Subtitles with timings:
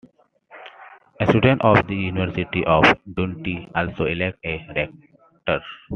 [1.29, 5.63] Students of the University of Dundee also elect a Rector.